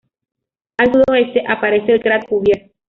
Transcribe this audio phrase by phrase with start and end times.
[0.77, 2.71] Al sudoeste aparece el cráter Cuvier.